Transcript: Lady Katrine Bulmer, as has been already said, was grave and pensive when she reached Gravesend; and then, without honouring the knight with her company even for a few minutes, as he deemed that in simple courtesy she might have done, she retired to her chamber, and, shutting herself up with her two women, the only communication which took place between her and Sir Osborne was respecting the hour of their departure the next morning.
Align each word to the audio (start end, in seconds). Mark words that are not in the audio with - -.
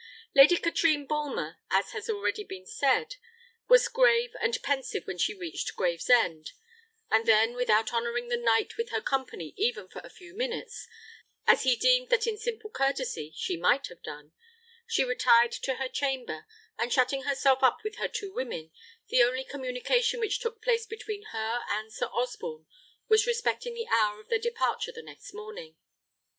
Lady 0.33 0.57
Katrine 0.57 1.05
Bulmer, 1.05 1.59
as 1.69 1.91
has 1.91 2.07
been 2.07 2.15
already 2.15 2.47
said, 2.65 3.17
was 3.67 3.87
grave 3.87 4.35
and 4.41 4.57
pensive 4.63 5.05
when 5.05 5.19
she 5.19 5.31
reached 5.35 5.75
Gravesend; 5.75 6.53
and 7.11 7.27
then, 7.27 7.53
without 7.53 7.93
honouring 7.93 8.27
the 8.27 8.35
knight 8.35 8.77
with 8.77 8.89
her 8.89 8.99
company 8.99 9.53
even 9.57 9.87
for 9.87 9.99
a 10.03 10.09
few 10.09 10.33
minutes, 10.35 10.87
as 11.45 11.61
he 11.61 11.75
deemed 11.75 12.09
that 12.09 12.25
in 12.25 12.35
simple 12.35 12.71
courtesy 12.71 13.31
she 13.35 13.55
might 13.57 13.89
have 13.89 14.01
done, 14.01 14.31
she 14.87 15.03
retired 15.03 15.51
to 15.51 15.75
her 15.75 15.87
chamber, 15.87 16.47
and, 16.79 16.91
shutting 16.91 17.21
herself 17.21 17.61
up 17.61 17.83
with 17.83 17.97
her 17.97 18.07
two 18.07 18.33
women, 18.33 18.71
the 19.09 19.21
only 19.21 19.43
communication 19.43 20.19
which 20.19 20.39
took 20.39 20.63
place 20.63 20.87
between 20.87 21.25
her 21.25 21.61
and 21.69 21.93
Sir 21.93 22.07
Osborne 22.07 22.65
was 23.07 23.27
respecting 23.27 23.75
the 23.75 23.85
hour 23.89 24.19
of 24.19 24.29
their 24.29 24.39
departure 24.39 24.91
the 24.91 25.03
next 25.03 25.31
morning. 25.31 25.77